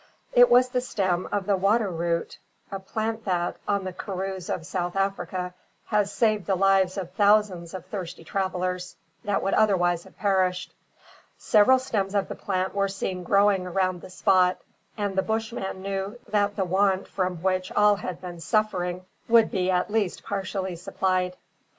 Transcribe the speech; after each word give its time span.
It 0.33 0.49
was 0.49 0.69
the 0.69 0.81
stem 0.81 1.27
of 1.31 1.45
the 1.45 1.55
water 1.55 1.91
root, 1.91 2.39
a 2.71 2.79
plant 2.79 3.23
that, 3.25 3.57
on 3.67 3.83
the 3.83 3.93
karroos 3.93 4.49
of 4.49 4.65
South 4.65 4.95
Africa, 4.95 5.53
has 5.85 6.11
saved 6.11 6.47
the 6.47 6.55
lives 6.55 6.97
of 6.97 7.11
thousands 7.11 7.75
of 7.75 7.85
thirsty 7.85 8.23
travellers, 8.23 8.95
that 9.25 9.43
would 9.43 9.53
otherwise 9.53 10.05
have 10.05 10.17
perished. 10.17 10.73
Several 11.37 11.77
stems 11.77 12.15
of 12.15 12.29
the 12.29 12.35
plant 12.35 12.73
were 12.73 12.87
seen 12.87 13.21
growing 13.21 13.67
around 13.67 14.01
the 14.01 14.09
spot, 14.09 14.57
and 14.97 15.15
the 15.15 15.21
Bushman 15.21 15.83
knew 15.83 16.17
that 16.29 16.55
the 16.55 16.65
want 16.65 17.07
from 17.07 17.37
which 17.43 17.71
all 17.71 17.97
had 17.97 18.19
been 18.21 18.39
suffering, 18.41 19.05
would 19.27 19.51
be 19.51 19.69
at 19.69 19.91
least 19.91 20.23
partially 20.23 20.75
supplied. 20.75 21.37